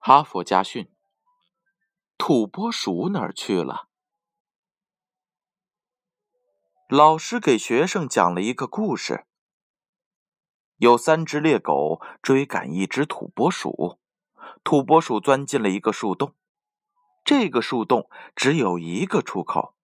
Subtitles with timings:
[0.00, 0.90] 哈佛家训：
[2.16, 3.88] 土拨鼠哪儿去了？
[6.88, 9.26] 老师给学生讲了一个故事：
[10.76, 13.98] 有三只猎狗追赶一只土拨鼠，
[14.64, 16.34] 土拨鼠钻进了一个树洞。
[17.24, 19.74] 这个树洞只有一个出口，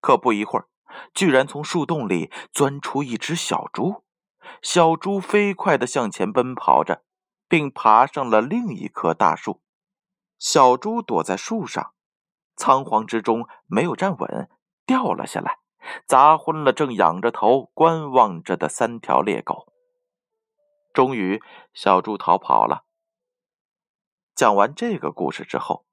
[0.00, 0.68] 可不一会儿，
[1.14, 4.02] 居然从树洞里钻出一只小猪。
[4.62, 7.04] 小猪飞快地向前奔跑着。
[7.48, 9.60] 并爬上了另一棵大树，
[10.38, 11.94] 小猪躲在树上，
[12.56, 14.50] 仓皇之中没有站稳，
[14.84, 15.58] 掉了下来，
[16.06, 19.72] 砸昏了正仰着头观望着的三条猎狗。
[20.92, 21.40] 终于，
[21.72, 22.84] 小猪逃跑了。
[24.34, 25.86] 讲完这个故事之后，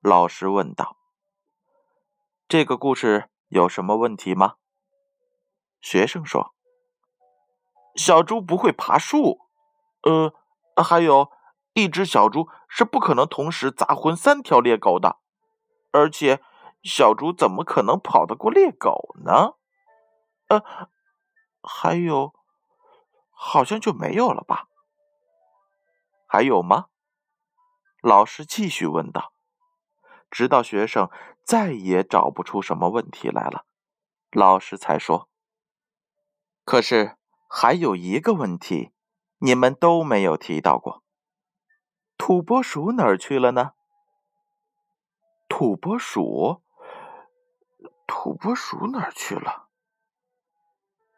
[0.00, 0.96] 老师问道
[2.46, 4.54] ：“这个故事有什么问题吗？”
[5.82, 6.54] 学生说
[7.96, 9.40] ：“小猪不会爬树。”
[10.04, 10.34] 呃。
[10.76, 11.32] 还有
[11.72, 15.18] 一只小猪是不可能同时砸昏三条猎狗的，
[15.90, 16.40] 而且
[16.82, 19.54] 小猪怎么可能跑得过猎狗呢？
[20.46, 20.62] 呃，
[21.62, 22.34] 还有，
[23.30, 24.68] 好像就没有了吧？
[26.26, 26.86] 还有吗？
[28.00, 29.32] 老师继续问道，
[30.30, 31.10] 直到学生
[31.44, 33.64] 再也找不出什么问题来了，
[34.30, 35.28] 老师才说
[36.64, 37.16] ：“可是
[37.48, 38.92] 还有一个问题。”
[39.44, 41.02] 你们都没有提到过，
[42.16, 43.72] 土拨鼠哪儿去了呢？
[45.48, 46.62] 土拨鼠，
[48.06, 49.66] 土拨鼠哪儿去了？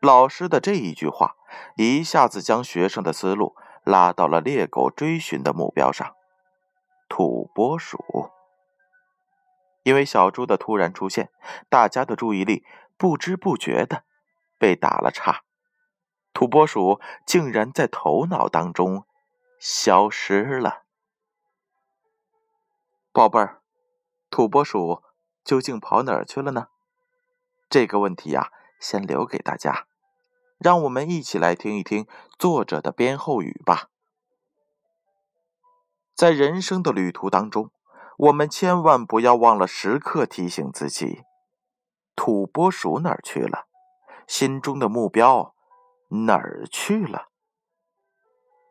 [0.00, 1.36] 老师的这一句话
[1.76, 3.54] 一下子将学生的思路
[3.84, 6.16] 拉到了猎狗追寻的目标上——
[7.10, 8.30] 土拨鼠。
[9.82, 11.30] 因为小猪的突然出现，
[11.68, 12.64] 大家的注意力
[12.96, 14.04] 不知不觉的
[14.56, 15.43] 被打了岔。
[16.34, 19.06] 土拨鼠竟然在头脑当中
[19.60, 20.82] 消失了，
[23.12, 23.62] 宝贝儿，
[24.28, 25.00] 土拨鼠
[25.44, 26.66] 究竟跑哪儿去了呢？
[27.70, 28.50] 这个问题呀，
[28.80, 29.86] 先留给大家，
[30.58, 33.88] 让我们一起来听一听作者的编后语吧。
[36.16, 37.70] 在人生的旅途当中，
[38.18, 41.22] 我们千万不要忘了时刻提醒自己：
[42.16, 43.68] 土拨鼠哪儿去了？
[44.26, 45.54] 心中的目标。
[46.26, 47.28] 哪儿去了？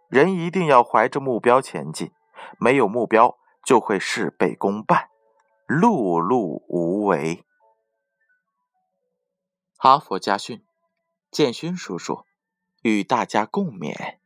[0.10, 2.12] 人一定要怀着目标前进，
[2.60, 5.10] 没有目标就会事倍功半，
[5.68, 7.44] 碌碌无为。
[9.78, 10.66] 哈佛家训，
[11.30, 12.26] 建勋叔叔
[12.84, 14.20] 与大家共勉。